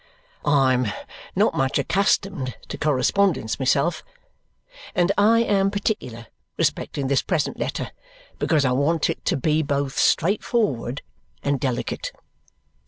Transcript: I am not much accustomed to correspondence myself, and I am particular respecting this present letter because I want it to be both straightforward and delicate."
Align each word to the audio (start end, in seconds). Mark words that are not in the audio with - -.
I 0.43 0.73
am 0.73 0.87
not 1.35 1.53
much 1.53 1.77
accustomed 1.77 2.55
to 2.69 2.77
correspondence 2.79 3.59
myself, 3.59 4.01
and 4.95 5.11
I 5.15 5.41
am 5.41 5.69
particular 5.69 6.25
respecting 6.57 7.05
this 7.05 7.21
present 7.21 7.59
letter 7.59 7.91
because 8.39 8.65
I 8.65 8.71
want 8.71 9.11
it 9.11 9.23
to 9.25 9.37
be 9.37 9.61
both 9.61 9.99
straightforward 9.99 11.03
and 11.43 11.59
delicate." 11.59 12.11